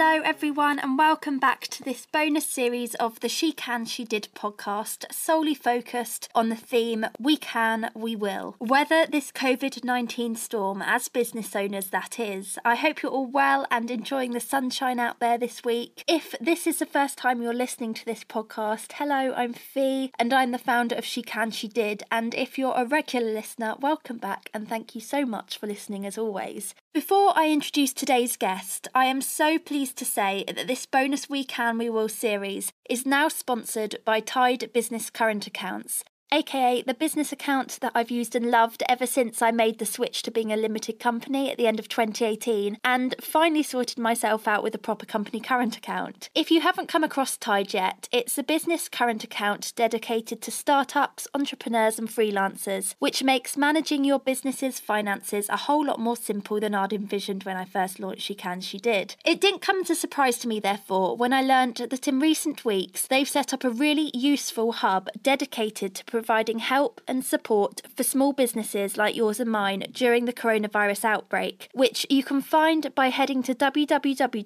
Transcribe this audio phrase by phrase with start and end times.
[0.00, 4.28] Hello, everyone, and welcome back to this bonus series of the She Can, She Did
[4.32, 8.54] podcast, solely focused on the theme We Can, We Will.
[8.60, 12.60] Weather this COVID 19 storm as business owners, that is.
[12.64, 16.04] I hope you're all well and enjoying the sunshine out there this week.
[16.06, 20.32] If this is the first time you're listening to this podcast, hello, I'm Fee, and
[20.32, 22.04] I'm the founder of She Can, She Did.
[22.08, 26.06] And if you're a regular listener, welcome back, and thank you so much for listening
[26.06, 26.76] as always.
[26.94, 31.44] Before I introduce today's guest, I am so pleased to say that this bonus We
[31.44, 37.32] Can We Will series is now sponsored by Tide Business Current Accounts, aka the business
[37.32, 40.56] account that I've used and loved ever since I made the switch to being a
[40.56, 45.06] limited company at the end of 2018 and finally sorted myself out with a proper
[45.06, 46.28] company current account.
[46.34, 51.26] If you haven't come across Tide yet, it's a business current account dedicated to startups,
[51.34, 56.74] entrepreneurs, and freelancers, which makes managing your business's finances a whole lot more simple than
[56.74, 59.16] I'd envisioned when I first launched She Can, She Did.
[59.24, 62.64] It didn't come as a surprise to me, therefore, when I learned that in recent
[62.64, 68.02] weeks they've set up a really useful hub dedicated to providing help and support for
[68.02, 73.08] small businesses like yours and mine during the coronavirus outbreak, which you can find by
[73.08, 74.40] heading to www.tide.co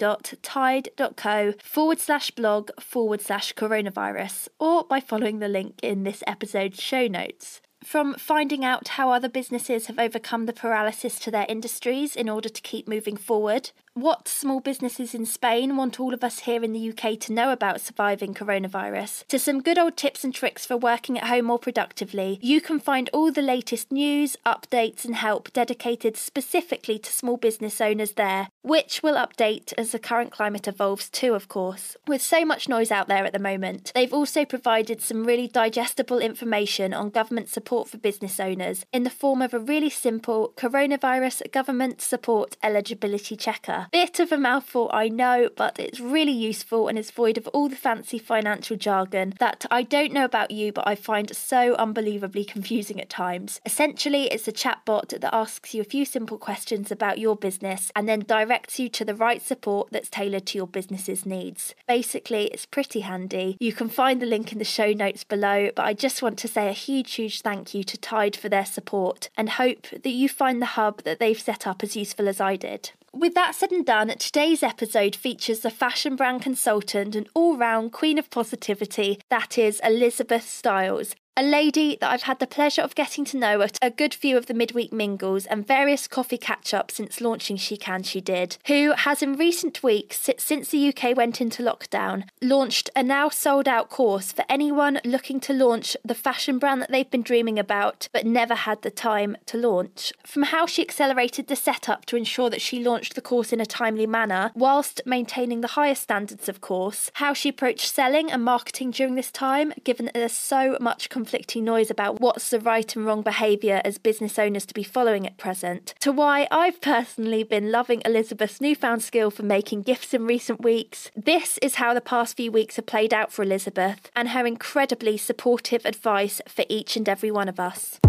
[1.65, 7.07] forward slash blog forward slash coronavirus or by following the link in this episode's show
[7.07, 7.63] notes.
[7.83, 12.51] From finding out how other businesses have overcome the paralysis to their industries in order
[12.51, 16.73] to keep moving forward, what small businesses in Spain want all of us here in
[16.73, 20.77] the UK to know about surviving coronavirus, to some good old tips and tricks for
[20.77, 25.53] working at home more productively, you can find all the latest news, updates, and help
[25.53, 31.11] dedicated specifically to small business owners there, which will update as the current climate evolves
[31.11, 31.97] too, of course.
[32.07, 36.19] With so much noise out there at the moment, they've also provided some really digestible
[36.19, 41.53] information on government support for business owners in the form of a really simple coronavirus
[41.53, 43.82] government support eligibility checker.
[43.91, 47.69] Bit of a mouthful, I know, but it's really useful and is void of all
[47.69, 52.45] the fancy financial jargon that I don't know about you, but I find so unbelievably
[52.45, 53.61] confusing at times.
[53.65, 58.09] Essentially, it's a chatbot that asks you a few simple questions about your business and
[58.09, 61.75] then directs you to the right support that's tailored to your business's needs.
[61.89, 63.57] Basically, it's pretty handy.
[63.61, 66.49] You can find the link in the show notes below, but I just want to
[66.49, 70.29] say a huge, huge thank you to Tide for their support and hope that you
[70.29, 72.91] find the hub that they've set up as useful as I did.
[73.15, 77.93] With that said and done, today's episode features the fashion brand consultant and all round
[77.93, 82.95] queen of positivity, that is Elizabeth Styles a lady that I've had the pleasure of
[82.95, 86.75] getting to know at a good few of the midweek mingles and various coffee catch
[86.75, 91.17] ups since launching She Can She Did, who has in recent weeks, since the UK
[91.17, 96.15] went into lockdown, launched a now sold out course for anyone looking to launch the
[96.15, 100.13] fashion brand that they've been dreaming about but never had the time to launch.
[100.27, 103.67] From how she accelerated the setup to ensure that she launched the course in a
[103.67, 108.91] timely manner, whilst maintaining the highest standards, of course, how she approached selling and marketing
[108.91, 113.07] during this time, given that there's so much conflicting noise about what's the right and
[113.07, 117.71] wrong behaviour as business owners to be following at present, to why I've personally been
[117.71, 121.13] loving Elizabeth's newfound skill for making gifts in recent weeks.
[121.15, 125.17] This is how the past few weeks have played out for Elizabeth and her incredibly
[125.17, 128.01] supportive advice for each and every one of us.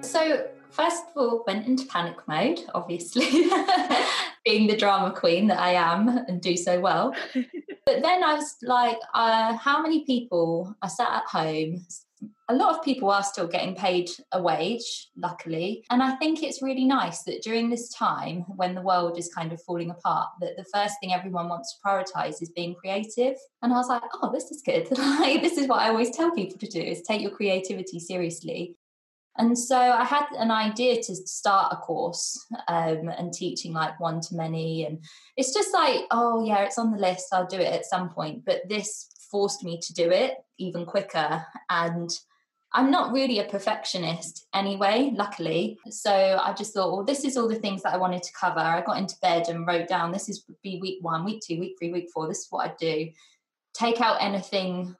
[0.00, 3.50] So, first of all, went into panic mode, obviously,
[4.46, 7.14] being the drama queen that I am and do so well.
[7.34, 11.84] but then I was like, uh, how many people are sat at home?
[12.48, 15.84] A lot of people are still getting paid a wage, luckily.
[15.90, 19.52] And I think it's really nice that during this time when the world is kind
[19.52, 23.36] of falling apart, that the first thing everyone wants to prioritize is being creative.
[23.62, 24.88] And I was like, oh, this is good.
[24.98, 28.76] like, this is what I always tell people to do is take your creativity seriously
[29.38, 34.20] and so I had an idea to start a course um, and teaching like one
[34.22, 34.84] to many.
[34.86, 35.02] And
[35.36, 37.28] it's just like, oh, yeah, it's on the list.
[37.32, 38.44] I'll do it at some point.
[38.44, 41.44] But this forced me to do it even quicker.
[41.68, 42.10] And
[42.72, 45.78] I'm not really a perfectionist anyway, luckily.
[45.88, 48.60] So I just thought, well, this is all the things that I wanted to cover.
[48.60, 51.76] I got into bed and wrote down this is be week one, week two, week
[51.78, 52.28] three, week four.
[52.28, 53.08] This is what I do.
[53.74, 54.96] Take out anything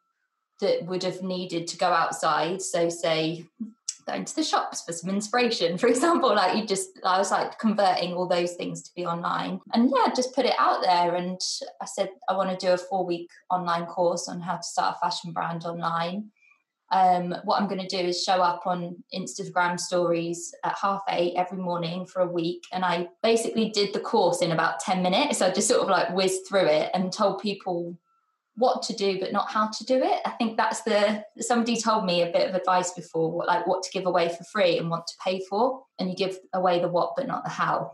[0.60, 2.62] that would have needed to go outside.
[2.62, 3.44] So, say,
[4.06, 7.58] going to the shops for some inspiration for example like you just i was like
[7.58, 9.60] converting all those things to be online.
[9.74, 11.14] And yeah just put it out there.
[11.16, 11.40] And
[11.80, 14.96] i said i want to do a four week online course on how to start
[14.96, 16.30] a fashion brand online.
[16.92, 21.34] Um, what i'm going to do is show up on instagram stories at half eight
[21.36, 22.62] every morning for a week.
[22.72, 25.42] And i basically did the course in about 10 minutes.
[25.42, 27.98] I just sort of like whizzed through it and told people
[28.56, 32.04] what to do but not how to do it i think that's the somebody told
[32.04, 35.06] me a bit of advice before like what to give away for free and what
[35.06, 37.92] to pay for and you give away the what but not the how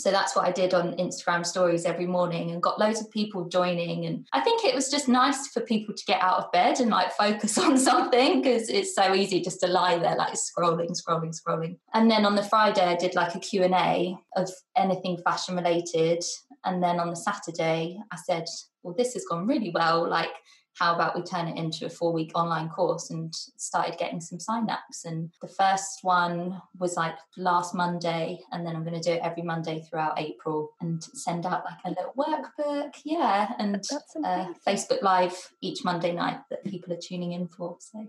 [0.00, 3.48] so that's what I did on Instagram stories every morning and got loads of people
[3.48, 4.06] joining.
[4.06, 6.90] And I think it was just nice for people to get out of bed and
[6.90, 11.36] like focus on something because it's so easy just to lie there like scrolling, scrolling,
[11.38, 11.78] scrolling.
[11.92, 16.24] And then on the Friday, I did like a Q&A of anything fashion related.
[16.64, 18.44] And then on the Saturday, I said,
[18.82, 20.08] well, this has gone really well.
[20.08, 20.30] Like,
[20.78, 23.10] how about we turn it into a four week online course?
[23.10, 25.04] And started getting some sign-ups.
[25.04, 28.40] And the first one was like last monday.
[28.52, 31.78] And then i'm going to do it every monday throughout april and send out like
[31.84, 32.94] a little workbook.
[33.04, 33.52] Yeah.
[33.58, 33.76] And
[34.24, 38.06] uh, facebook live each monday night that people are tuning in for so.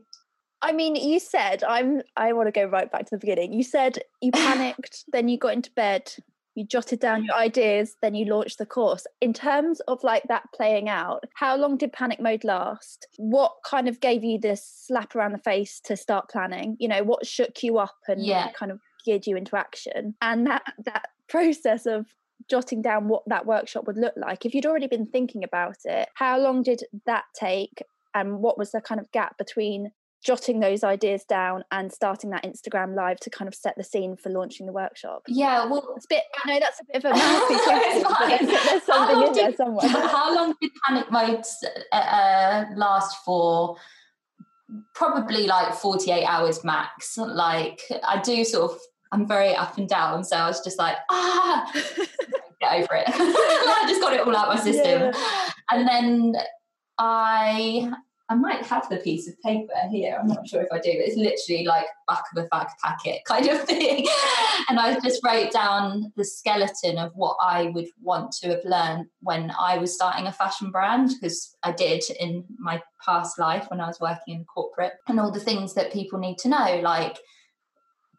[0.63, 2.03] I mean, you said I'm.
[2.15, 3.51] I want to go right back to the beginning.
[3.51, 6.13] You said you panicked, then you got into bed,
[6.55, 9.07] you jotted down your ideas then you launched the course.
[9.19, 13.07] In terms of like that playing out how long did panic mode last?
[13.17, 16.75] What kind of gave you this slap around the face to start planning?
[16.79, 18.51] You know what shook you up and yeah.
[18.51, 20.15] kind of geared you into action?
[20.21, 22.07] And that that process of
[22.49, 26.09] jotting down what that workshop would look like if you'd already been thinking about it
[26.15, 27.83] how long did that take?
[28.13, 29.91] And what was the kind of gap between
[30.23, 34.15] jotting those ideas down and starting that Instagram live to kind of set the scene
[34.15, 35.23] for launching the workshop?
[35.27, 36.23] Yeah, well, it's a bit.
[36.43, 39.43] I know that's a bit of a mouthy question, but there's, there's something in did,
[39.45, 39.87] there somewhere.
[40.07, 43.77] How long did panic modes uh, uh, last for?
[44.95, 47.17] Probably like 48 hours max.
[47.17, 48.79] Like I do sort of.
[49.13, 51.69] I'm very up and down, so I was just like, ah,
[52.61, 53.03] get over it.
[53.09, 55.51] I just got it all out my system, yeah.
[55.69, 56.35] and then
[56.97, 57.91] I
[58.31, 60.17] I might have the piece of paper here.
[60.17, 63.23] I'm not sure if I do, but it's literally like back of a fag packet
[63.27, 64.07] kind of thing.
[64.69, 69.07] and I just wrote down the skeleton of what I would want to have learned
[69.19, 73.81] when I was starting a fashion brand, because I did in my past life when
[73.81, 77.17] I was working in corporate, and all the things that people need to know, like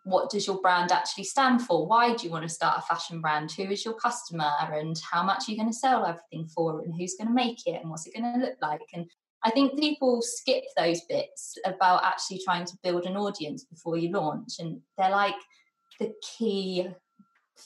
[0.05, 1.87] what does your brand actually stand for?
[1.87, 3.53] Why do you want to start a fashion brand?
[3.53, 4.51] Who is your customer?
[4.61, 6.81] And how much are you going to sell everything for?
[6.81, 7.81] And who's going to make it?
[7.81, 8.81] And what's it going to look like?
[8.93, 9.09] And
[9.45, 14.11] I think people skip those bits about actually trying to build an audience before you
[14.11, 15.35] launch, and they're like
[15.99, 16.89] the key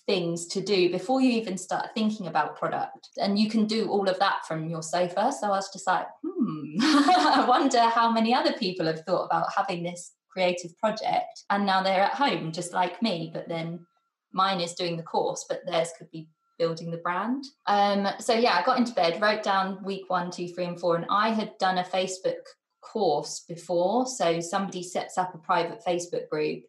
[0.06, 3.08] things to do before you even start thinking about product.
[3.19, 5.32] And you can do all of that from your sofa.
[5.32, 9.52] So I was just like, hmm, I wonder how many other people have thought about
[9.55, 13.87] having this creative project and now they're at home just like me, but then
[14.32, 17.44] mine is doing the course, but theirs could be building the brand.
[17.67, 20.97] Um, so yeah, I got into bed, wrote down week one, two, three, and four,
[20.97, 22.43] and I had done a Facebook
[22.81, 24.06] course before.
[24.06, 26.64] So somebody sets up a private Facebook group,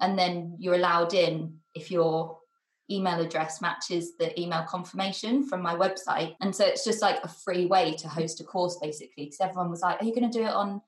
[0.00, 2.38] and then you're allowed in if your
[2.90, 6.34] email address matches the email confirmation from my website.
[6.40, 9.26] And so it's just like a free way to host a course basically.
[9.26, 10.80] Because everyone was like, Are you going to do it on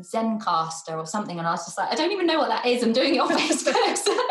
[0.00, 2.82] Zencastr or something, and I was just like, I don't even know what that is.
[2.82, 4.12] I'm doing it on Facebook because so,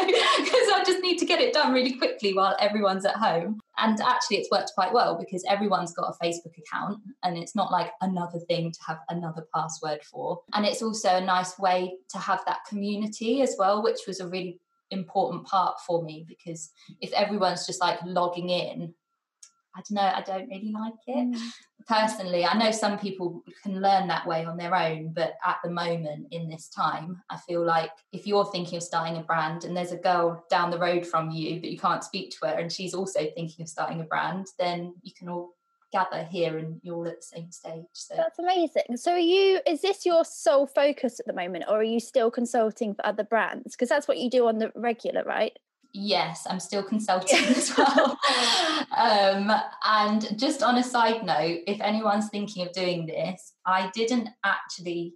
[0.75, 3.59] I just need to get it done really quickly while everyone's at home.
[3.77, 7.71] And actually, it's worked quite well because everyone's got a Facebook account, and it's not
[7.71, 10.41] like another thing to have another password for.
[10.53, 14.27] And it's also a nice way to have that community as well, which was a
[14.27, 14.59] really
[14.91, 18.93] important part for me because if everyone's just like logging in
[19.77, 21.35] I don't know, I don't really like it.
[21.35, 21.39] Mm.
[21.87, 25.69] Personally, I know some people can learn that way on their own, but at the
[25.69, 29.77] moment in this time, I feel like if you're thinking of starting a brand and
[29.77, 32.71] there's a girl down the road from you, but you can't speak to her and
[32.71, 35.51] she's also thinking of starting a brand, then you can all
[35.91, 37.85] gather here and you're all at the same stage.
[37.93, 38.97] So that's amazing.
[38.97, 42.31] So are you is this your sole focus at the moment or are you still
[42.31, 43.75] consulting for other brands?
[43.75, 45.57] Because that's what you do on the regular, right?
[45.93, 48.17] Yes, I'm still consulting as well.
[48.97, 49.51] um,
[49.85, 55.15] and just on a side note, if anyone's thinking of doing this, I didn't actually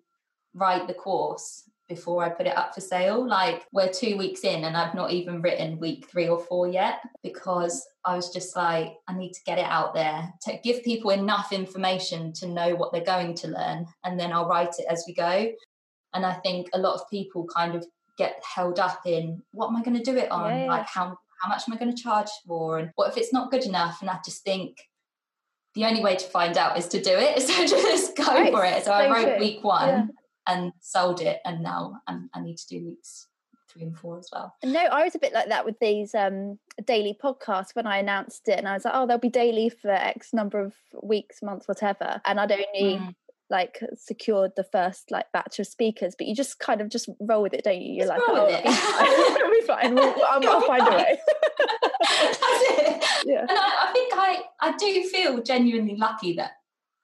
[0.54, 3.28] write the course before I put it up for sale.
[3.28, 7.01] Like we're two weeks in and I've not even written week three or four yet
[7.22, 11.12] because I was just like, I need to get it out there to give people
[11.12, 13.86] enough information to know what they're going to learn.
[14.06, 15.51] And then I'll write it as we go.
[16.13, 17.86] And I think a lot of people kind of
[18.22, 20.50] get held up in what am I going to do it on?
[20.50, 20.70] Yeah, yeah.
[20.70, 22.78] Like how how much am I going to charge for?
[22.78, 24.01] And what if it's not good enough?
[24.01, 24.78] And I just think
[25.74, 27.42] the only way to find out is to do it.
[27.42, 28.51] So just go right.
[28.51, 28.84] for it.
[28.84, 29.40] So, so I wrote true.
[29.40, 30.06] week one yeah.
[30.54, 33.28] and sold it, and now I'm, i need to do weeks
[33.72, 34.54] three and four as well.
[34.63, 38.48] No, I was a bit like that with these um, daily podcasts when I announced
[38.48, 41.68] it, and I was like, oh, they'll be daily for X number of weeks, months,
[41.68, 42.22] whatever.
[42.25, 43.16] And I'd only mm
[43.51, 47.43] like secured the first like batch of speakers, but you just kind of just roll
[47.43, 47.93] with it, don't you?
[47.93, 48.48] You're just like, oh,
[49.36, 49.93] it'll be fine.
[49.93, 51.20] We'll, I'll, I'll find a way.
[52.01, 53.05] That's it.
[53.25, 53.41] Yeah.
[53.41, 56.51] And I, I think I I do feel genuinely lucky that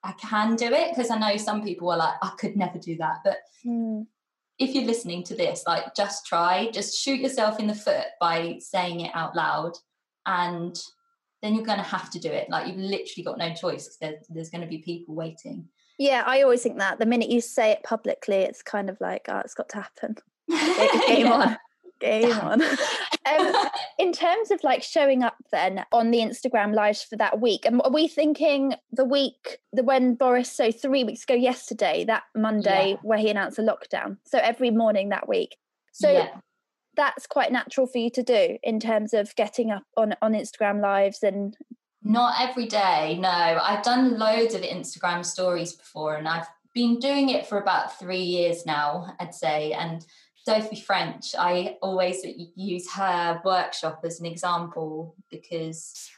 [0.03, 2.95] I can do it because I know some people are like, I could never do
[2.97, 3.17] that.
[3.23, 4.05] But mm.
[4.57, 8.57] if you're listening to this, like just try, just shoot yourself in the foot by
[8.59, 9.73] saying it out loud.
[10.25, 10.77] And
[11.41, 12.49] then you're going to have to do it.
[12.49, 15.67] Like you've literally got no choice because there, there's going to be people waiting.
[15.97, 19.25] Yeah, I always think that the minute you say it publicly, it's kind of like,
[19.29, 20.15] oh, it's got to happen.
[21.07, 21.31] Game yeah.
[21.33, 21.57] on
[21.99, 22.61] game on.
[23.25, 23.53] um,
[23.97, 27.81] in terms of like showing up then on the Instagram lives for that week, and
[27.83, 32.91] are we thinking the week the when Boris so three weeks ago yesterday, that Monday
[32.91, 32.97] yeah.
[33.01, 34.17] where he announced a lockdown?
[34.25, 35.57] So every morning that week.
[35.93, 36.29] So yeah.
[36.95, 40.81] that's quite natural for you to do in terms of getting up on on Instagram
[40.81, 41.57] lives and
[42.07, 43.29] not every day, no.
[43.29, 48.21] I've done loads of Instagram stories before and I've been doing it for about three
[48.21, 49.73] years now, I'd say.
[49.73, 50.05] And
[50.45, 56.09] Sophie French, I always use her workshop as an example because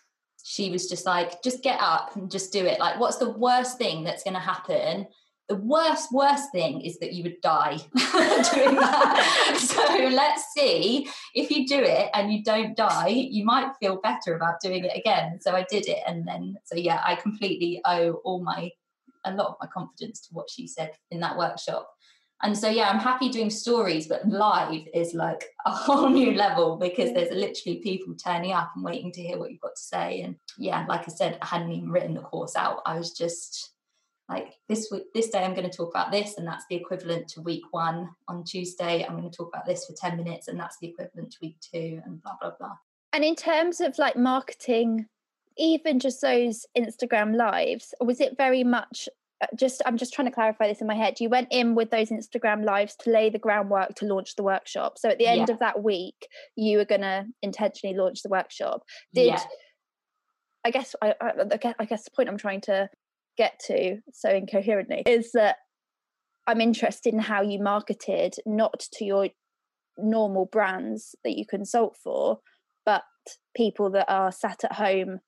[0.43, 2.79] she was just like, just get up and just do it.
[2.79, 5.08] Like, what's the worst thing that's going to happen?
[5.50, 9.58] The worst, worst thing is that you would die doing that.
[9.60, 14.36] so let's see if you do it and you don't die, you might feel better
[14.36, 15.39] about doing it again.
[15.41, 16.00] So I did it.
[16.08, 18.72] And then, so yeah, I completely owe all my,
[19.25, 21.89] a lot of my confidence to what she said in that workshop.
[22.41, 26.77] And so, yeah, I'm happy doing stories, but live is like a whole new level
[26.77, 30.22] because there's literally people turning up and waiting to hear what you've got to say.
[30.22, 32.82] And yeah, like I said, I hadn't even written the course out.
[32.86, 33.74] I was just
[34.29, 37.27] like, this week, this day I'm going to talk about this, and that's the equivalent
[37.29, 38.09] to week one.
[38.27, 41.31] On Tuesday, I'm going to talk about this for 10 minutes, and that's the equivalent
[41.31, 42.75] to week two, and blah, blah, blah.
[43.12, 45.07] And in terms of like marketing,
[45.57, 49.09] even just those Instagram lives, was it very much
[49.41, 51.19] uh, just I'm just trying to clarify this in my head.
[51.19, 54.98] You went in with those Instagram lives to lay the groundwork to launch the workshop.
[54.98, 55.53] So at the end yeah.
[55.53, 58.83] of that week, you were going to intentionally launch the workshop.
[59.13, 59.43] Did yeah.
[60.65, 62.89] I guess I, I, I guess the point I'm trying to
[63.39, 65.55] get to so incoherently is that
[66.46, 69.29] I'm interested in how you marketed not to your
[69.98, 72.39] normal brands that you consult for,
[72.86, 73.03] but
[73.55, 75.19] people that are sat at home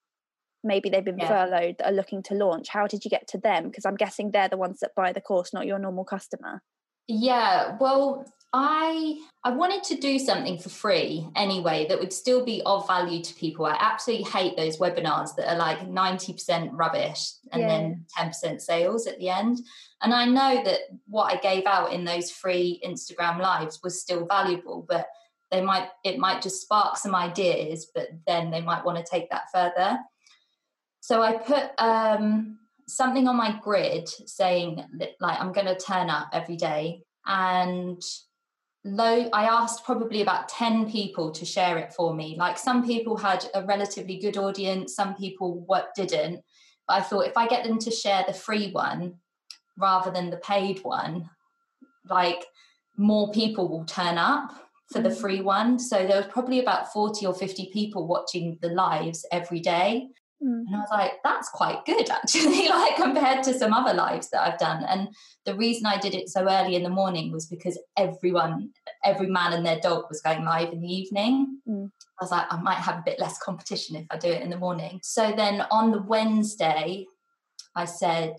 [0.64, 1.28] maybe they've been yeah.
[1.28, 2.68] furloughed that are looking to launch.
[2.70, 3.64] How did you get to them?
[3.64, 6.62] Because i'm guessing they're the ones that buy the course not your normal customer
[7.08, 12.62] yeah well i i wanted to do something for free anyway that would still be
[12.66, 13.66] of value to people.
[13.66, 17.68] I absolutely hate those webinars that are like 90% rubbish and yeah.
[17.68, 19.60] then 10% sales at the end.
[20.02, 24.26] And i know that what i gave out in those free instagram lives was still
[24.26, 25.08] valuable but
[25.52, 29.30] they might it might just spark some ideas but then they might want to take
[29.30, 30.00] that further.
[31.02, 32.60] So I put um,
[32.92, 37.04] something on my grid saying that like I'm going to turn up every day.
[37.26, 38.02] And
[38.84, 42.36] low i asked probably about 10 people to share it for me.
[42.38, 46.42] Like some people had a relatively good audience some people what didn't.
[46.88, 49.16] But i thought if i get them to share the free one
[49.78, 51.30] rather than the paid one
[52.10, 52.44] like
[52.98, 54.52] more people will turn up
[54.92, 55.18] for the mm.
[55.22, 55.80] free one.
[55.80, 60.10] So there was probably about 40 or 50 people watching the lives every day
[60.44, 60.66] Mm.
[60.68, 64.42] And I was like, that's quite good actually, like compared to some other lives that
[64.42, 64.84] I've done.
[64.84, 65.10] And
[65.46, 68.72] the reason I did it so early in the morning was because everyone,
[69.06, 71.60] every man and their dog was going live in the evening.
[71.68, 71.92] Mm.
[72.20, 74.50] I was like, I might have a bit less competition if I do it in
[74.50, 75.00] the morning.
[75.04, 77.06] So then on the Wednesday,
[77.76, 78.36] I said,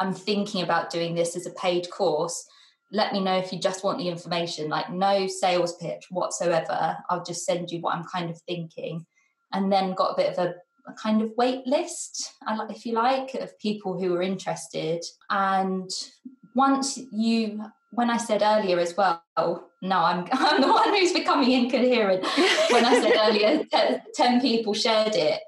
[0.00, 2.46] I'm thinking about doing this as a paid course.
[2.90, 6.96] Let me know if you just want the information, like no sales pitch whatsoever.
[7.10, 9.06] I'll just send you what I'm kind of thinking.
[9.52, 10.54] And then got a bit of a
[10.86, 15.04] a kind of wait list, uh, if you like, of people who are interested.
[15.30, 15.90] And
[16.54, 17.62] once you,
[17.92, 22.24] when I said earlier as well, no, I'm, I'm the one who's becoming incoherent.
[22.70, 23.64] when I said earlier,
[24.14, 25.40] 10 people shared it,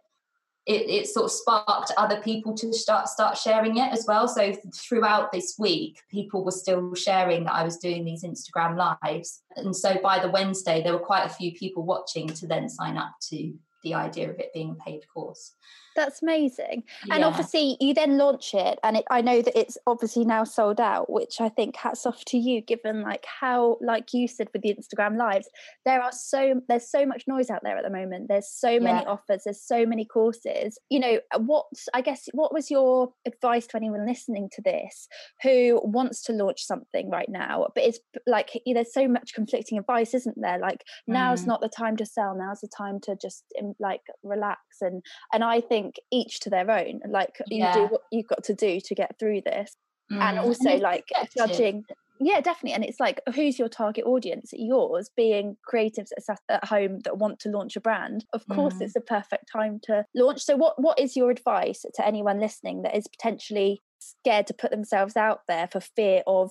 [0.67, 4.27] it, it, sort of sparked other people to start start sharing it as well.
[4.27, 9.43] So throughout this week, people were still sharing that I was doing these Instagram lives,
[9.55, 12.97] and so by the Wednesday, there were quite a few people watching to then sign
[12.97, 13.55] up to
[13.87, 15.53] the idea of it being a paid course.
[15.95, 16.83] That's amazing.
[17.07, 17.15] Yeah.
[17.15, 20.79] And obviously, you then launch it, and it, I know that it's obviously now sold
[20.79, 24.63] out, which I think hats off to you, given like how, like you said with
[24.63, 25.49] the Instagram lives,
[25.87, 28.29] there are so there's so much noise out there at the moment.
[28.29, 29.09] There's so many yeah.
[29.09, 29.43] offers.
[29.45, 30.79] There's so many courses.
[30.91, 35.09] You know, what I guess what was your advice to anyone listening to this
[35.43, 40.13] who wants to launch something right now, but it's like there's so much conflicting advice,
[40.13, 40.59] isn't there?
[40.59, 41.15] Like mm.
[41.15, 42.37] now's not the time to sell.
[42.37, 43.45] Now's the time to just
[43.81, 45.03] like relax and
[45.33, 47.75] and I think each to their own like yeah.
[47.75, 49.77] you do what you've got to do to get through this
[50.13, 50.21] mm.
[50.21, 51.05] and also and like
[51.37, 51.85] judging
[52.21, 56.09] yeah definitely and it's like who's your target audience yours being creatives
[56.49, 58.83] at home that want to launch a brand of course mm.
[58.83, 62.83] it's a perfect time to launch so what what is your advice to anyone listening
[62.83, 66.51] that is potentially scared to put themselves out there for fear of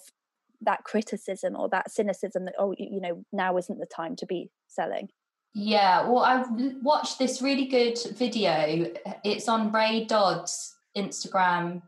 [0.62, 4.50] that criticism or that cynicism that oh you know now isn't the time to be
[4.68, 5.10] selling
[5.56, 6.48] yeah well i've
[6.84, 8.92] watched this really good video.
[9.24, 11.82] It's on ray dodd's instagram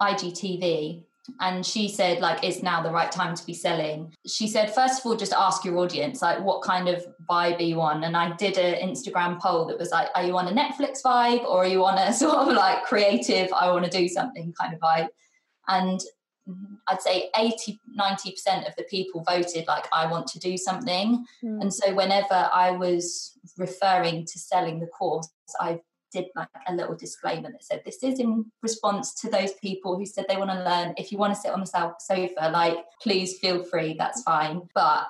[0.00, 1.04] igtv
[1.40, 4.14] and she said like it's now the right time to be selling.
[4.26, 7.62] She said first of all just ask your audience like what kind of vibe are
[7.62, 8.04] you on?
[8.04, 11.44] And i did an instagram poll that was like are you on a netflix vibe
[11.44, 14.72] or are you on a sort of like creative i want to do something kind
[14.72, 15.08] of vibe?
[15.68, 16.00] And
[16.86, 21.24] I'd say 80, 90% of the people voted like, I want to do something.
[21.44, 21.60] Mm.
[21.60, 25.28] And so whenever I was referring to selling the course,
[25.60, 25.80] I
[26.12, 30.06] did like a little disclaimer that said, this is in response to those people who
[30.06, 30.94] said they want to learn.
[30.96, 34.62] If you want to sit on the sofa, like, please feel free, that's fine.
[34.74, 35.06] But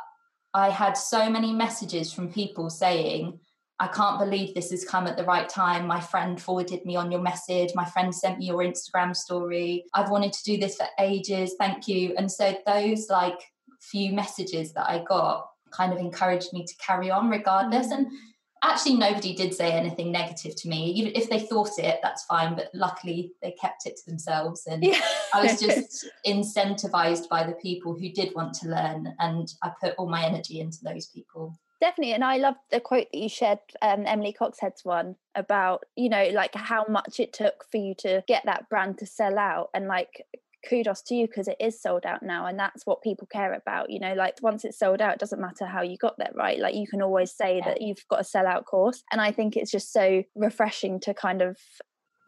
[0.55, 3.39] I had so many messages from people saying,
[3.81, 5.87] I can't believe this has come at the right time.
[5.87, 7.71] My friend forwarded me on your message.
[7.77, 9.85] My friend sent me your Instagram story.
[9.95, 11.55] I've wanted to do this for ages.
[11.59, 12.15] Thank you.
[12.17, 13.39] And so those like
[13.81, 17.93] few messages that I got kind of encouraged me to carry on regardless.
[17.93, 18.17] And mm.
[18.65, 20.91] actually nobody did say anything negative to me.
[20.93, 22.57] Even if they thought it, that's fine.
[22.57, 24.67] But luckily they kept it to themselves.
[24.67, 25.01] And yeah.
[25.33, 29.15] I was just incentivized by the people who did want to learn.
[29.21, 33.07] And I put all my energy into those people definitely and i love the quote
[33.13, 37.65] that you shared um, emily coxhead's one about you know like how much it took
[37.71, 40.25] for you to get that brand to sell out and like
[40.69, 43.91] kudos to you because it is sold out now and that's what people care about
[43.91, 46.59] you know like once it's sold out it doesn't matter how you got there right?
[46.59, 49.71] Like you can always say that you've got a sellout course and i think it's
[49.71, 51.59] just so refreshing to kind of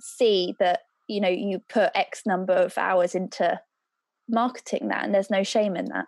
[0.00, 3.60] see that you know you put x number of hours into
[4.28, 6.06] marketing that and there's no shame in that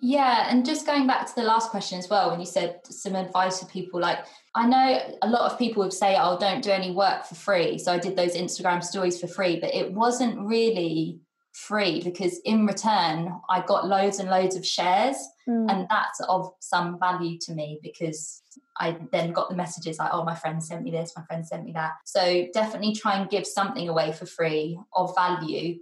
[0.00, 3.14] yeah, and just going back to the last question as well, when you said some
[3.14, 4.18] advice for people, like
[4.54, 7.76] I know a lot of people would say, "Oh, don't do any work for free."
[7.76, 11.20] So I did those Instagram stories for free, but it wasn't really
[11.52, 15.16] free because in return I got loads and loads of shares,
[15.46, 15.70] mm.
[15.70, 18.42] and that's of some value to me because
[18.78, 21.64] I then got the messages like, "Oh, my friend sent me this, my friend sent
[21.64, 25.78] me that." So definitely try and give something away for free of value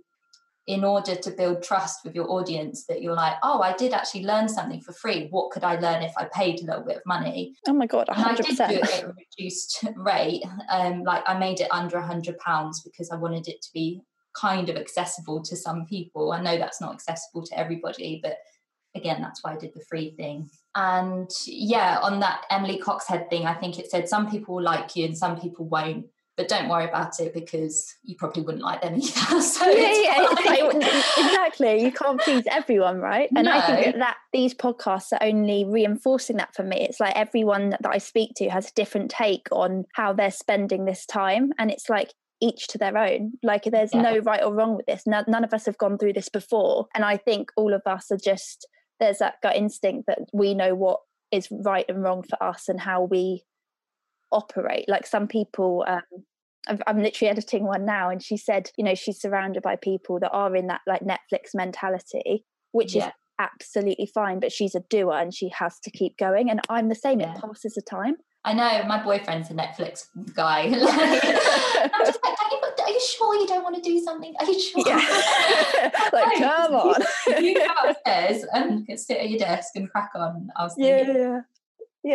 [0.69, 4.25] in order to build trust with your audience that you're like, oh, I did actually
[4.25, 5.27] learn something for free.
[5.31, 7.55] What could I learn if I paid a little bit of money?
[7.67, 8.17] Oh my God, 100%.
[8.19, 10.43] And I did do it at a reduced rate.
[10.71, 14.03] Um, like I made it under a hundred pounds because I wanted it to be
[14.37, 16.33] kind of accessible to some people.
[16.33, 18.37] I know that's not accessible to everybody, but
[18.95, 20.51] again, that's why I did the free thing.
[20.75, 24.95] And yeah, on that Emily Coxhead thing, I think it said some people will like
[24.97, 26.05] you and some people won't
[26.39, 29.43] but don't worry about it because you probably wouldn't like them either.
[29.43, 30.75] so yeah, yeah, like,
[31.19, 31.83] exactly.
[31.83, 33.29] You can't please everyone, right?
[33.35, 33.53] And no.
[33.53, 36.87] I think that, that these podcasts are only reinforcing that for me.
[36.89, 40.85] It's like everyone that I speak to has a different take on how they're spending
[40.85, 43.33] this time, and it's like each to their own.
[43.43, 44.03] Like there's yeah.
[44.03, 45.03] no right or wrong with this.
[45.09, 48.13] No, none of us have gone through this before, and I think all of us
[48.13, 48.65] are just
[49.01, 51.01] there's that gut instinct that we know what
[51.33, 53.43] is right and wrong for us and how we
[54.31, 54.89] operate.
[54.89, 56.03] Like some people, um,
[56.87, 60.31] I'm literally editing one now, and she said, you know, she's surrounded by people that
[60.31, 63.09] are in that like Netflix mentality, which yeah.
[63.09, 66.51] is absolutely fine, but she's a doer and she has to keep going.
[66.51, 67.35] And I'm the same, yeah.
[67.35, 68.17] it passes the time.
[68.45, 70.63] I know my boyfriend's a Netflix guy.
[70.67, 74.35] I'm just like, are you, are you, sure you don't want to do something?
[74.41, 74.83] Are you sure?
[74.87, 75.91] Yeah.
[76.13, 77.03] like, come on.
[77.43, 80.49] you go upstairs and sit at your desk and crack on.
[80.57, 81.41] I was thinking, yeah, yeah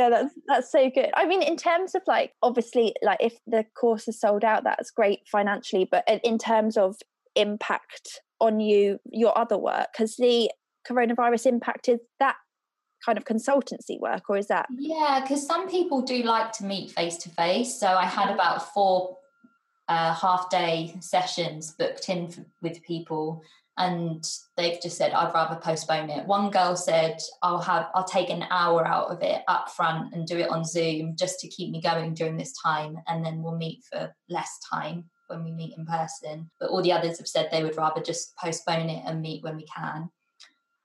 [0.10, 1.10] that's that's so good.
[1.16, 4.92] I mean in terms of like obviously like if the course is sold out that's
[4.92, 6.96] great financially but in terms of
[7.36, 10.52] impact on you your other work has the
[10.90, 12.36] coronavirus impacted that
[13.06, 16.92] kind of consultancy work or is that yeah because some people do like to meet
[16.92, 19.18] face to face so i had about four
[19.90, 23.42] uh, half day sessions booked in for, with people
[23.78, 24.24] and
[24.56, 26.26] they've just said i'd rather postpone it.
[26.28, 30.28] One girl said i'll have i'll take an hour out of it up front and
[30.28, 33.58] do it on zoom just to keep me going during this time and then we'll
[33.58, 36.50] meet for less time when we meet in person.
[36.60, 39.56] But all the others have said they would rather just postpone it and meet when
[39.56, 40.10] we can.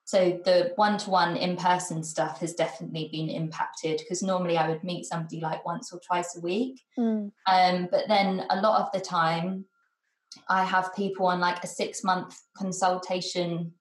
[0.05, 5.39] So the one-to-one in-person stuff has definitely been impacted because normally i would meet somebody
[5.39, 6.81] like once or twice a week.
[6.99, 7.31] Mm.
[7.47, 9.67] um, but then a lot of the time
[10.49, 13.73] I have people on like a six month consultation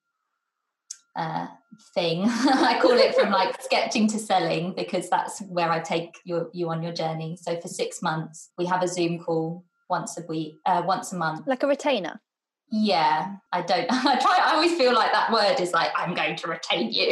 [1.15, 1.47] uh,
[1.93, 2.23] thing.
[2.27, 6.69] I call it from like sketching to selling because that's where I take your, you
[6.69, 7.38] on your journey.
[7.41, 11.17] So for six months, we have a Zoom call once a week, uh, once a
[11.17, 12.21] month, like a retainer.
[12.69, 13.88] Yeah, I don't.
[13.89, 14.39] I try.
[14.41, 17.07] I always feel like that word is like I'm going to retain you,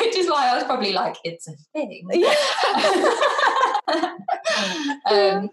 [0.00, 2.06] which is why I was probably like it's a thing.
[2.12, 2.34] Yeah.
[5.10, 5.50] um,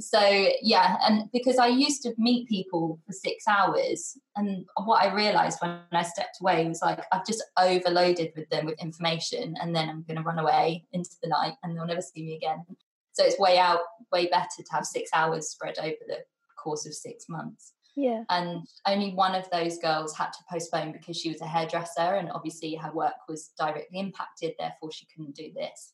[0.00, 5.12] so yeah and because i used to meet people for six hours and what i
[5.12, 9.74] realized when i stepped away was like i've just overloaded with them with information and
[9.74, 12.64] then i'm going to run away into the night and they'll never see me again.
[13.12, 13.80] So it's way out
[14.12, 16.18] way better to have six hours spread over the
[16.62, 17.72] course of six months.
[17.96, 18.22] Yeah.
[18.30, 22.30] And only one of those girls had to postpone because she was a hairdresser and
[22.30, 25.92] obviously her work was directly impacted therefore she couldn't do this.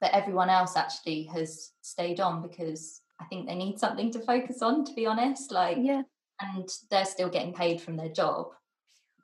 [0.00, 4.60] But everyone else actually has stayed on because I think they need something to focus
[4.60, 5.50] on, to be honest.
[5.50, 6.02] Like, yeah.
[6.40, 8.48] And they're still getting paid from their job,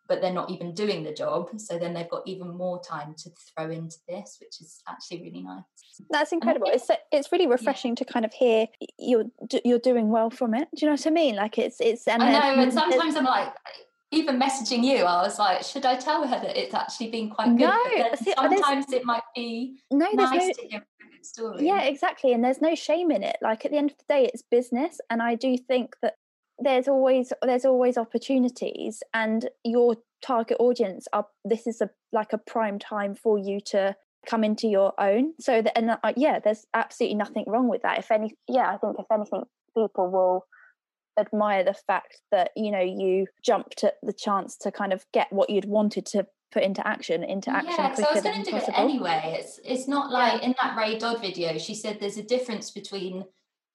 [0.09, 1.51] but they're not even doing the job.
[1.59, 5.43] So then they've got even more time to throw into this, which is actually really
[5.43, 5.65] nice.
[6.09, 6.69] That's incredible.
[6.69, 7.97] Think, it's it's really refreshing yeah.
[7.97, 8.67] to kind of hear
[8.99, 9.25] you're
[9.65, 10.69] you're doing well from it.
[10.75, 11.37] Do you know what I mean?
[11.37, 12.07] Like it's it's.
[12.07, 13.53] And I know, and sometimes I'm like,
[14.13, 17.57] even messaging you, I was like, should I tell her that it's actually been quite
[17.57, 17.69] good?
[17.69, 20.87] No, see, sometimes it might be no, nice no, to hear
[21.24, 21.66] story.
[21.66, 22.33] Yeah, exactly.
[22.33, 23.37] And there's no shame in it.
[23.42, 26.14] Like at the end of the day, it's business, and I do think that
[26.59, 31.26] there's always there's always opportunities, and your target audience are.
[31.44, 35.33] This is a like a prime time for you to come into your own.
[35.40, 37.98] So that and uh, yeah, there's absolutely nothing wrong with that.
[37.98, 39.44] If any, yeah, I think if anything,
[39.76, 40.46] people will
[41.18, 45.33] admire the fact that you know you jumped at the chance to kind of get
[45.33, 48.51] what you'd wanted to put into action into action yeah, quicker I was going to
[48.51, 48.75] do possible.
[48.75, 49.37] it anyway.
[49.39, 50.49] It's it's not like yeah.
[50.49, 51.59] in that Ray Dodd video.
[51.59, 53.25] She said there's a difference between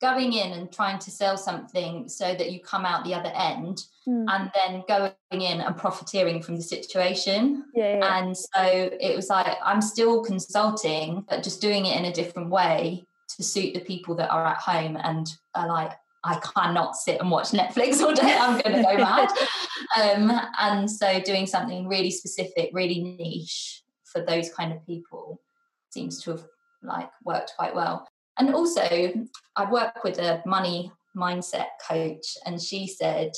[0.02, 3.84] going in and trying to sell something so that you come out the other end
[4.08, 4.26] mm.
[4.30, 9.30] and then going in and profiteering from the situation yeah, yeah, and so it was
[9.30, 13.80] like i'm still consulting but just doing it in a different way to suit the
[13.80, 15.94] people that are at home and are like
[16.26, 18.36] I cannot sit and watch Netflix all day.
[18.38, 19.30] I'm going to go mad.
[20.02, 25.42] Um, and so doing something really specific, really niche for those kind of people
[25.90, 26.44] seems to have
[26.82, 28.08] like worked quite well.
[28.38, 29.14] And also,
[29.56, 33.32] I work with a money mindset coach, and she said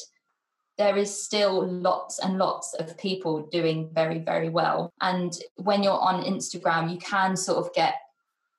[0.77, 4.91] there is still lots and lots of people doing very, very well.
[5.01, 7.95] And when you're on Instagram, you can sort of get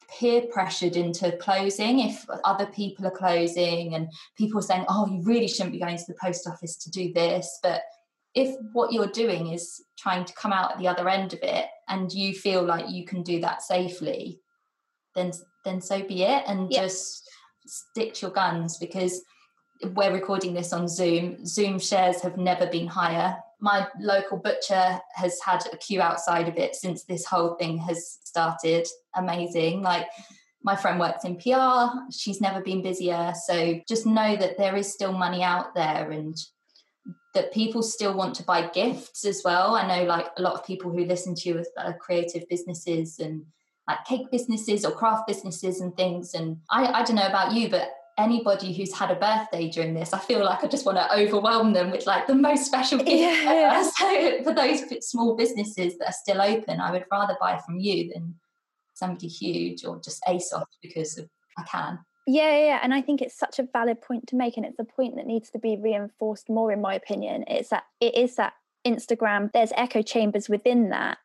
[0.08, 5.22] peer pressured into closing if other people are closing and people are saying oh you
[5.22, 7.58] really shouldn't be going to the post office to do this.
[7.62, 7.82] But
[8.34, 11.66] if what you're doing is trying to come out at the other end of it
[11.88, 14.40] and you feel like you can do that safely
[15.14, 15.32] then
[15.64, 16.82] then so be it and yeah.
[16.82, 17.28] just
[17.66, 19.22] stick to your guns because
[19.94, 21.44] we're recording this on zoom.
[21.44, 26.56] Zoom shares have never been higher my local butcher has had a queue outside of
[26.56, 28.86] it since this whole thing has started.
[29.16, 29.82] Amazing.
[29.82, 30.06] Like
[30.62, 33.32] my friend works in PR, she's never been busier.
[33.46, 36.36] So just know that there is still money out there and
[37.34, 39.74] that people still want to buy gifts as well.
[39.76, 43.44] I know like a lot of people who listen to you are creative businesses and
[43.88, 46.34] like cake businesses or craft businesses and things.
[46.34, 50.12] And I, I don't know about you, but anybody who's had a birthday during this,
[50.12, 53.10] I feel like I just want to overwhelm them with like the most special gift
[53.10, 53.44] yeah.
[53.46, 53.90] ever.
[53.98, 58.10] So for those small businesses that are still open, I would rather buy from you
[58.12, 58.34] than
[58.94, 61.98] somebody huge or just ASOS because of, I can.
[62.26, 64.84] Yeah, yeah, and I think it's such a valid point to make, and it's a
[64.84, 67.44] point that needs to be reinforced more, in my opinion.
[67.46, 68.52] It's that it is that
[68.86, 69.50] Instagram.
[69.52, 71.16] There's echo chambers within that,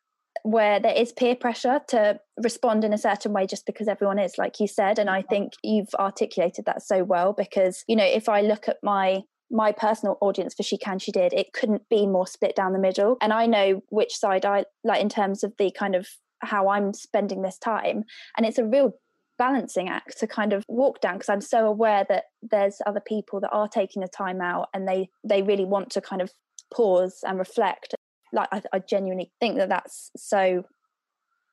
[0.44, 4.36] where there is peer pressure to respond in a certain way just because everyone is
[4.36, 8.28] like you said and i think you've articulated that so well because you know if
[8.28, 12.06] i look at my my personal audience for she can she did it couldn't be
[12.06, 13.16] more split down the middle.
[13.20, 16.08] And i know which side i like in terms of the kind of
[16.40, 18.04] how i'm spending this time.
[18.36, 18.92] And it's a real
[19.38, 23.40] balancing act to kind of walk down because i'm so aware that there's other people
[23.40, 26.30] that are taking the time out and they they really want to kind of
[26.72, 27.94] pause and reflect
[28.34, 30.64] like I, I genuinely think that that's so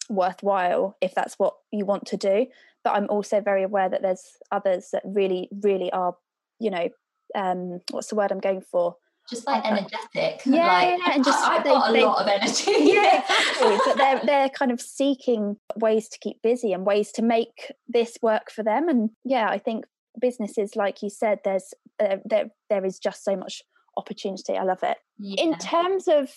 [0.10, 2.48] worthwhile if that's what you want to do.
[2.84, 6.16] But i'm also very aware that there's others that really really are
[6.60, 6.90] you know
[7.36, 8.96] um what's the word i'm going for?
[9.30, 12.28] Just like energetic yeah, like, yeah and just i've they, got a they, lot of
[12.28, 12.72] energy.
[12.94, 13.78] Yeah exactly.
[13.86, 18.18] But they're they're kind of seeking ways to keep busy and ways to make this
[18.22, 18.90] work for them.
[18.90, 19.86] And yeah i think
[20.20, 23.62] businesses like you said there's uh, there there is just so much
[23.98, 24.58] opportunity.
[24.58, 24.98] I love it.
[25.20, 25.44] Yeah.
[25.44, 26.30] in terms of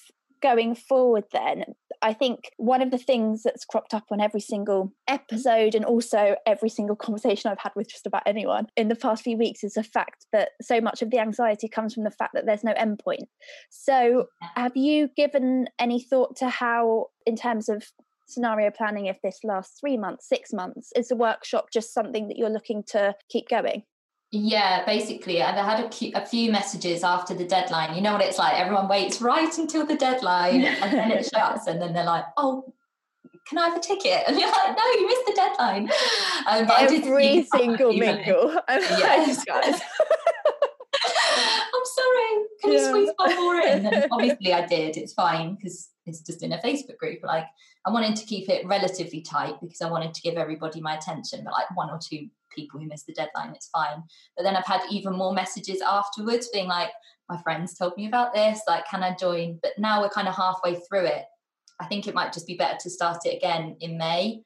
[0.45, 1.65] going forward then
[2.03, 6.37] i think one of the things that's cropped up on every single episode and also
[6.47, 9.73] every single conversation i've had with just about anyone in the past few weeks is
[9.73, 12.75] the fact that so much of the anxiety comes from the fact that there's no
[12.75, 13.27] endpoint.
[13.71, 14.27] So
[14.57, 17.85] have you given any thought to how in terms of
[18.27, 22.39] scenario planning if this lasts three months six months is the workshop just something that
[22.39, 23.83] you're looking to keep going
[24.35, 27.95] yeah, basically, I've had a, a, few messages after the deadline.
[27.95, 28.55] You know what it's like?
[28.55, 32.75] Everyone waits right until the deadline and then it shuts, and then they're like, oh,
[33.47, 34.25] can I have a ticket?
[34.27, 35.89] And you're like, no, you missed the deadline.
[36.49, 38.57] Um, Every single mingle.
[38.69, 39.81] Yes, guys.
[41.75, 42.45] I'm sorry.
[42.61, 42.79] Can yeah.
[42.79, 43.87] you squeeze one more in?
[43.87, 44.97] And obviously, I did.
[44.97, 47.21] It's fine because it's just in a Facebook group.
[47.23, 47.45] Like,
[47.87, 51.45] I wanted to keep it relatively tight because I wanted to give everybody my attention.
[51.45, 54.03] But like one or two people who missed the deadline, it's fine.
[54.37, 56.91] But then I've had even more messages afterwards being like,
[57.29, 58.61] my friends told me about this.
[58.69, 59.59] Like, can I join?
[59.63, 61.25] But now we're kind of halfway through it.
[61.81, 64.43] I think it might just be better to start it again in May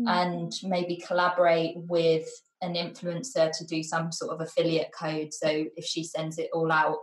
[0.00, 0.08] mm.
[0.08, 2.28] and maybe collaborate with
[2.60, 5.32] an influencer to do some sort of affiliate code.
[5.32, 6.98] So if she sends it all out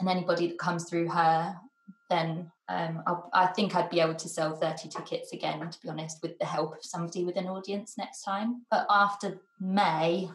[0.00, 1.54] and anybody that comes through her,
[2.10, 6.18] then um, i think I'd be able to sell 30 tickets again, to be honest,
[6.22, 8.62] with the help of somebody with an audience next time.
[8.70, 10.30] But after May,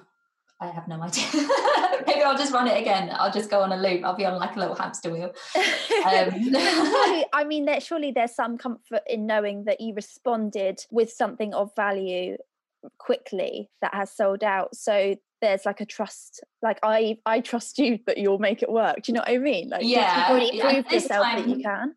[0.59, 1.25] I have no idea.
[2.07, 3.09] Maybe I'll just run it again.
[3.13, 4.03] I'll just go on a loop.
[4.03, 5.33] I'll be on like a little hamster wheel.
[5.55, 6.29] Um.
[7.33, 11.75] I mean, there, surely there's some comfort in knowing that you responded with something of
[11.75, 12.37] value
[12.97, 14.75] quickly that has sold out.
[14.75, 16.43] So there's like a trust.
[16.61, 19.03] Like I, I trust you that you'll make it work.
[19.03, 19.69] Do you know what I mean?
[19.69, 21.95] Like yeah, you've already proved yourself time, that you can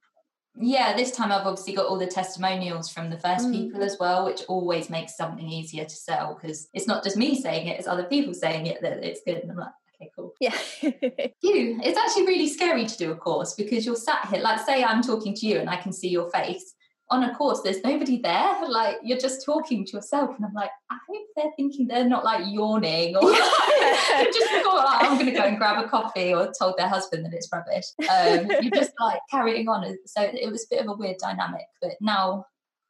[0.61, 3.53] yeah this time i've obviously got all the testimonials from the first mm.
[3.53, 7.41] people as well which always makes something easier to sell because it's not just me
[7.41, 9.69] saying it it's other people saying it that it's good and i'm like
[10.01, 14.27] okay cool yeah you it's actually really scary to do a course because you're sat
[14.27, 16.75] here like say i'm talking to you and i can see your face
[17.11, 18.57] on a course, there's nobody there.
[18.69, 22.23] Like you're just talking to yourself, and I'm like, I hope they're thinking they're not
[22.23, 26.35] like yawning or like, just thought oh, I'm going to go and grab a coffee,
[26.35, 27.87] or told their husband that it's rubbish.
[28.01, 29.97] Um, you're just like carrying on.
[30.07, 32.45] So it was a bit of a weird dynamic, but now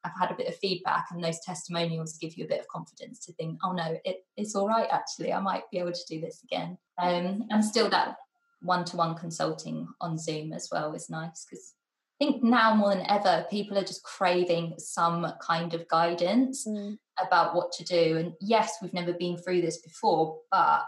[0.04, 3.24] I've had a bit of feedback, and those testimonials give you a bit of confidence
[3.26, 4.88] to think, oh no, it, it's all right.
[4.90, 6.76] Actually, I might be able to do this again.
[7.00, 8.16] Um, and still that
[8.62, 11.74] one-to-one consulting on Zoom as well is nice because
[12.18, 16.96] think now more than ever, people are just craving some kind of guidance mm.
[17.20, 18.18] about what to do.
[18.18, 20.82] And yes, we've never been through this before, but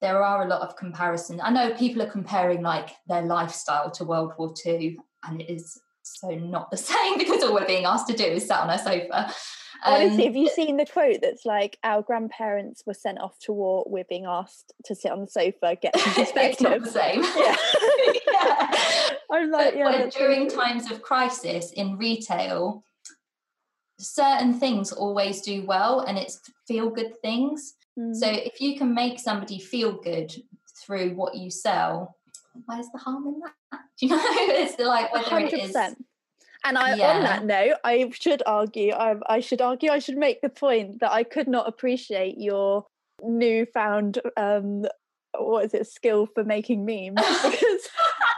[0.00, 1.40] there are a lot of comparisons.
[1.42, 5.78] I know people are comparing like their lifestyle to World War II, and it is
[6.18, 8.78] so not the same because all we're being asked to do is sit on a
[8.78, 9.32] sofa.
[9.82, 13.52] Honestly, um, have you seen the quote that's like, our grandparents were sent off to
[13.52, 16.34] war, we're being asked to sit on the sofa, get some perspective.
[16.42, 17.24] it's not the same.
[17.36, 18.16] Yeah.
[18.26, 19.10] yeah.
[19.32, 20.06] I'm like, yeah.
[20.06, 22.84] during times of crisis in retail,
[23.98, 27.74] certain things always do well and it's feel good things.
[27.98, 28.14] Mm.
[28.14, 30.32] So if you can make somebody feel good
[30.84, 32.16] through what you sell,
[32.66, 33.80] where's the harm in that?
[33.98, 34.22] Do you know?
[34.24, 35.52] it's like whether 100%.
[35.52, 35.76] it is
[36.64, 37.12] and I, yeah.
[37.12, 41.00] on that note, I should argue, I, I should argue, I should make the point
[41.00, 42.86] that I could not appreciate your
[43.22, 44.84] newfound, um,
[45.38, 47.14] what is it, skill for making memes
[47.50, 47.88] because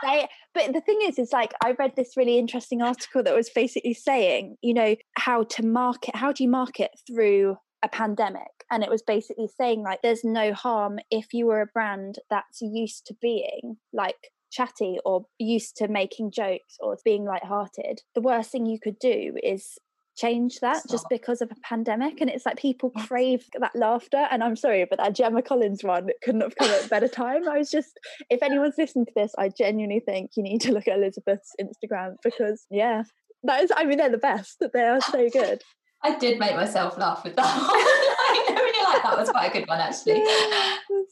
[0.05, 3.51] they, but the thing is, is like I read this really interesting article that was
[3.51, 8.51] basically saying, you know, how to market, how do you market through a pandemic?
[8.71, 12.61] And it was basically saying like there's no harm if you were a brand that's
[12.61, 14.17] used to being like
[14.53, 19.33] chatty or used to making jokes or being light-hearted the worst thing you could do
[19.43, 19.79] is
[20.17, 20.91] change that Stop.
[20.91, 24.87] just because of a pandemic and it's like people crave that laughter and i'm sorry
[24.89, 27.99] but that gemma collins one couldn't have come at a better time i was just
[28.29, 32.15] if anyone's listening to this i genuinely think you need to look at elizabeth's instagram
[32.23, 33.03] because yeah
[33.43, 35.63] that is i mean they're the best they are so good
[36.05, 37.71] I did make myself laugh with that one.
[37.71, 40.23] I really like that was quite a good one actually.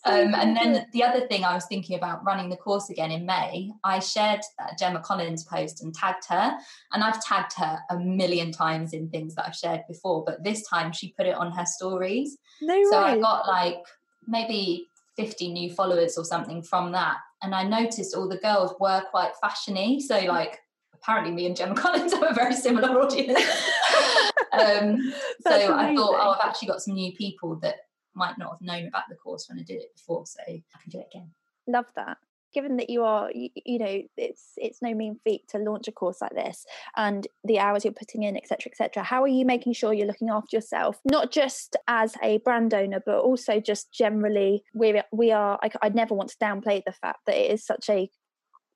[0.05, 3.27] Um, and then the other thing I was thinking about running the course again in
[3.27, 4.41] May, I shared
[4.79, 6.57] Gemma Collins post and tagged her,
[6.93, 10.67] and I've tagged her a million times in things that I've shared before, but this
[10.67, 12.39] time she put it on her stories.
[12.63, 13.11] No so way.
[13.11, 13.85] I got like
[14.27, 19.03] maybe 50 new followers or something from that, and I noticed all the girls were
[19.11, 20.01] quite fashiony.
[20.01, 20.61] So like
[21.03, 23.39] apparently me and Gemma Collins have a very similar audience.
[24.53, 25.73] um, so amazing.
[25.73, 27.77] I thought, oh, I've actually got some new people that
[28.15, 30.91] might not have known about the course when I did it before, so I can
[30.91, 31.31] do it again.
[31.67, 32.19] Love that.
[32.53, 35.93] Given that you are, you, you know, it's it's no mean feat to launch a
[35.93, 39.05] course like this, and the hours you're putting in, etc., etc.
[39.05, 43.01] How are you making sure you're looking after yourself, not just as a brand owner,
[43.07, 44.65] but also just generally?
[44.75, 45.61] We we are.
[45.63, 48.11] I, I never want to downplay the fact that it is such a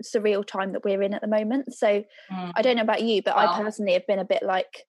[0.05, 1.75] surreal time that we're in at the moment.
[1.75, 2.53] So mm.
[2.55, 4.85] I don't know about you, but I personally have been a bit like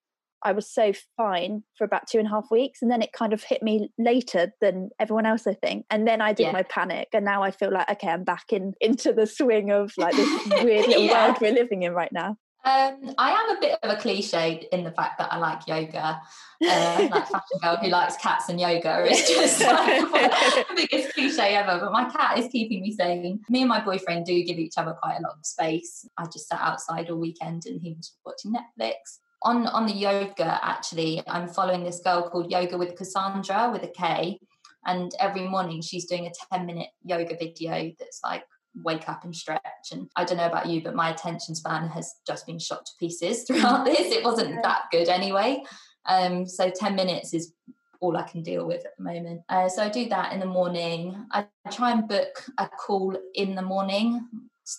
[0.46, 2.84] I was so fine for about two and a half weeks.
[2.84, 5.88] And then it kind of hit me later than everyone else, I think.
[5.90, 6.52] And then I did yeah.
[6.52, 7.10] my panic.
[7.14, 10.46] And now I feel like, okay, I'm back in into the swing of like this
[10.64, 11.26] weird little yeah.
[11.26, 12.38] world we're living in right now.
[12.66, 16.20] Um, I am a bit of a cliche in the fact that I like yoga,
[16.68, 19.06] uh, like fashion girl who likes cats and yoga.
[19.12, 21.80] is just like the biggest cliche ever.
[21.80, 23.42] But my cat is keeping me sane.
[23.50, 26.10] Me and my boyfriend do give each other quite a lot of space.
[26.18, 30.60] I just sat outside all weekend and he was watching Netflix on on the yoga
[30.64, 34.40] actually i'm following this girl called yoga with Kassandra with a k
[34.86, 38.44] and every morning she's doing a 10 minute yoga video that's like
[38.84, 39.62] wake up and stretch
[39.92, 42.92] and i don't know about you but my attention span has just been shot to
[43.00, 45.62] pieces throughout this it wasn't that good anyway
[46.08, 47.54] um so 10 minutes is
[48.02, 49.42] all I can deal with at the moment.
[49.50, 51.26] Uh, so I do that in the morning.
[51.32, 54.28] I try and book a call in the morning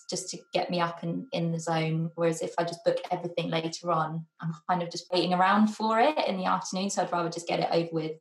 [0.09, 2.11] just to get me up and in the zone.
[2.15, 5.99] Whereas if I just book everything later on, I'm kind of just waiting around for
[5.99, 6.89] it in the afternoon.
[6.89, 8.13] So I'd rather just get it over with.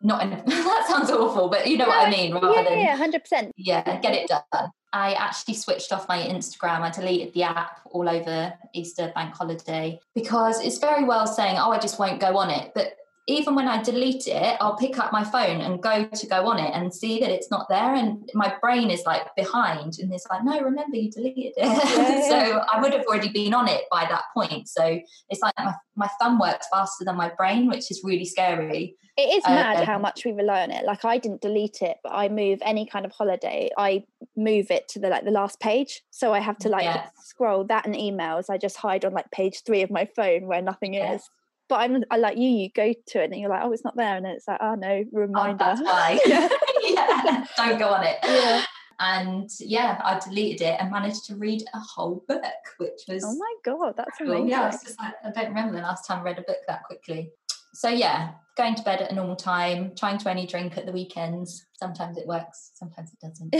[0.00, 2.32] Not in, that sounds awful, but you know what I mean.
[2.32, 3.52] Rather yeah, than yeah, hundred percent.
[3.56, 4.70] Yeah, get it done.
[4.92, 6.80] I actually switched off my Instagram.
[6.80, 11.72] I deleted the app all over Easter bank holiday because it's very well saying, "Oh,
[11.72, 12.94] I just won't go on it," but
[13.28, 16.58] even when I delete it, I'll pick up my phone and go to go on
[16.58, 17.94] it and see that it's not there.
[17.94, 21.54] And my brain is like behind and it's like, no, remember you deleted it.
[21.58, 24.66] Yeah, so I would have already been on it by that point.
[24.68, 28.96] So it's like my, my thumb works faster than my brain, which is really scary.
[29.18, 30.86] It is mad um, how much we rely on it.
[30.86, 34.04] Like I didn't delete it, but I move any kind of holiday, I
[34.36, 36.02] move it to the like the last page.
[36.10, 37.08] So I have to like yeah.
[37.24, 38.48] scroll that and emails.
[38.48, 41.14] I just hide on like page three of my phone where nothing yeah.
[41.14, 41.28] is
[41.68, 43.96] but I'm I like you, you go to it and you're like, oh, it's not
[43.96, 45.64] there, and it's like, oh no, oh, reminder.
[45.64, 46.18] Oh, that's why.
[46.82, 47.44] yeah.
[47.56, 48.18] don't go on it.
[48.28, 48.64] Yeah.
[49.00, 52.42] And yeah, I deleted it and managed to read a whole book,
[52.78, 54.48] which was oh my god, that's amazing.
[54.48, 57.30] Yeah, I, like, I don't remember the last time I read a book that quickly.
[57.74, 60.92] So yeah, going to bed at a normal time, trying to only drink at the
[60.92, 61.64] weekends.
[61.76, 63.52] Sometimes it works, sometimes it doesn't.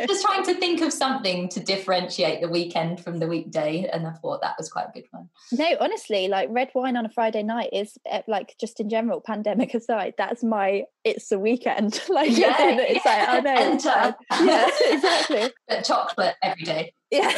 [0.06, 4.12] just trying to think of something to differentiate the weekend from the weekday, and I
[4.12, 5.30] thought that was quite a good one.
[5.50, 9.20] No, honestly, like red wine on a Friday night is eh, like just in general,
[9.20, 12.02] pandemic aside, that's my it's the weekend.
[12.08, 13.10] like yeah, it's yeah.
[13.10, 14.16] like I know, Enter.
[14.44, 15.50] yeah, exactly.
[15.66, 16.92] But chocolate every day.
[17.10, 17.32] Yeah.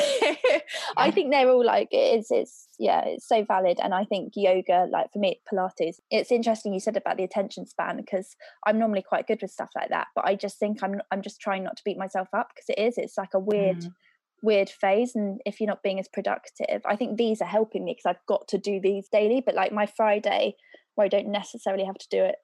[0.96, 3.78] I think they're all like it's it's yeah, it's so valid.
[3.82, 7.66] And I think yoga, like for me, Pilates, it's interesting you said about the attention
[7.66, 10.08] span because I'm normally quite good with stuff like that.
[10.14, 12.80] But I just think I'm I'm just trying not to beat myself up because it
[12.80, 12.98] is.
[12.98, 13.92] It's like a weird mm.
[14.42, 15.14] weird phase.
[15.14, 18.26] And if you're not being as productive, I think these are helping me because I've
[18.26, 19.42] got to do these daily.
[19.44, 20.56] But like my Friday,
[20.94, 22.36] where I don't necessarily have to do it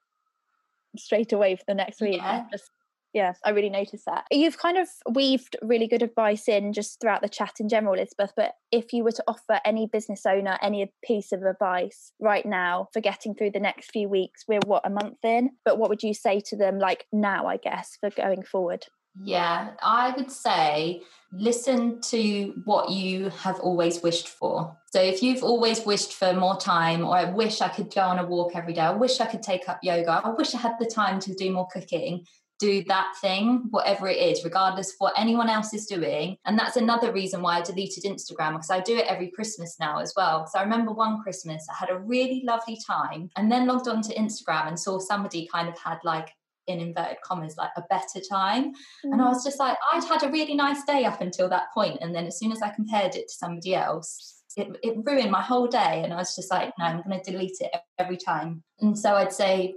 [0.96, 2.16] straight away for the next week.
[2.16, 2.44] Yeah.
[2.50, 2.70] Just
[3.14, 4.24] yeah, I really noticed that.
[4.32, 8.32] You've kind of weaved really good advice in just throughout the chat in general, Elizabeth.
[8.36, 12.88] But if you were to offer any business owner any piece of advice right now
[12.92, 16.02] for getting through the next few weeks, we're what a month in, but what would
[16.02, 18.84] you say to them like now, I guess, for going forward?
[19.22, 24.76] Yeah, I would say listen to what you have always wished for.
[24.92, 28.18] So if you've always wished for more time, or I wish I could go on
[28.18, 30.74] a walk every day, I wish I could take up yoga, I wish I had
[30.80, 32.24] the time to do more cooking,
[32.64, 36.36] do that thing, whatever it is, regardless of what anyone else is doing.
[36.46, 39.98] And that's another reason why I deleted Instagram because I do it every Christmas now
[39.98, 40.46] as well.
[40.46, 44.02] So I remember one Christmas, I had a really lovely time and then logged on
[44.02, 46.30] to Instagram and saw somebody kind of had like
[46.66, 49.12] in inverted commas like a better time mm.
[49.12, 51.98] and i was just like i'd had a really nice day up until that point
[52.00, 55.42] and then as soon as i compared it to somebody else it, it ruined my
[55.42, 58.62] whole day and i was just like no i'm going to delete it every time
[58.80, 59.74] and so i'd say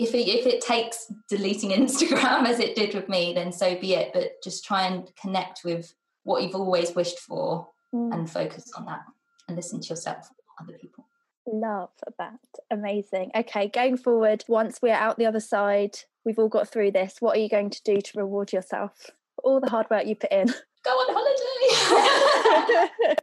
[0.00, 3.94] if it, if it takes deleting Instagram as it did with me, then so be
[3.94, 4.12] it.
[4.12, 8.12] But just try and connect with what you've always wished for mm.
[8.12, 9.02] and focus on that
[9.48, 11.06] and listen to yourself, other people.
[11.46, 12.38] Love that.
[12.70, 13.32] Amazing.
[13.34, 17.16] Okay, going forward, once we're out the other side, we've all got through this.
[17.20, 18.92] What are you going to do to reward yourself
[19.34, 20.46] for all the hard work you put in?
[20.84, 22.90] Go on holiday.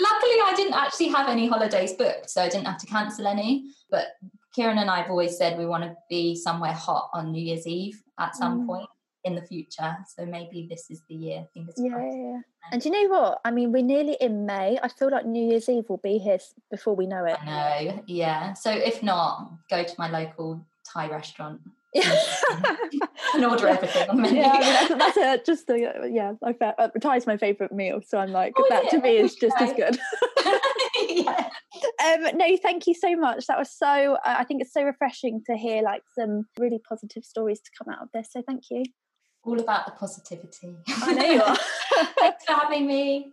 [0.00, 3.72] Luckily, I didn't actually have any holidays booked, so I didn't have to cancel any.
[3.90, 4.06] But
[4.54, 7.66] Kieran and I have always said we want to be somewhere hot on New Year's
[7.66, 8.66] Eve at some mm.
[8.66, 8.88] point
[9.24, 9.96] in the future.
[10.14, 11.46] So maybe this is the year.
[11.54, 12.16] Fingers yeah, crossed.
[12.16, 12.40] Yeah.
[12.70, 13.40] And do you know what?
[13.44, 14.78] I mean, we're nearly in May.
[14.82, 16.38] I feel like New Year's Eve will be here
[16.70, 17.38] before we know it.
[17.40, 18.02] I know.
[18.06, 18.52] Yeah.
[18.54, 21.60] So if not, go to my local Thai restaurant.
[23.34, 24.40] and order everything on menu.
[24.40, 26.32] Yeah, I mean, that's, that's a, just the yeah.
[26.58, 29.18] Fa- uh, Thai is my favorite meal, so I'm like oh, that yeah, to me
[29.18, 29.98] is just as good.
[31.24, 31.48] yeah.
[32.04, 33.46] Um, no, thank you so much.
[33.46, 34.14] That was so.
[34.14, 37.92] Uh, I think it's so refreshing to hear like some really positive stories to come
[37.92, 38.28] out of this.
[38.32, 38.84] So thank you.
[39.44, 40.76] All about the positivity.
[40.88, 41.56] I know you are.
[42.18, 43.32] Thanks for having me.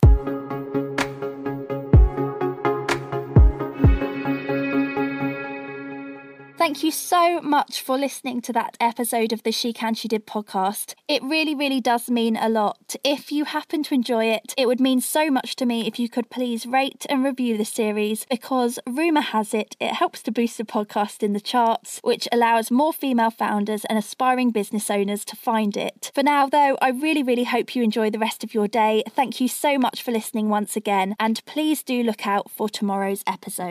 [6.59, 10.27] Thank you so much for listening to that episode of the She Can She Did
[10.27, 10.93] podcast.
[11.07, 12.97] It really, really does mean a lot.
[13.01, 16.09] If you happen to enjoy it, it would mean so much to me if you
[16.09, 20.57] could please rate and review the series because rumour has it, it helps to boost
[20.57, 25.37] the podcast in the charts, which allows more female founders and aspiring business owners to
[25.37, 26.11] find it.
[26.13, 29.03] For now, though, I really, really hope you enjoy the rest of your day.
[29.09, 33.23] Thank you so much for listening once again, and please do look out for tomorrow's
[33.25, 33.67] episode.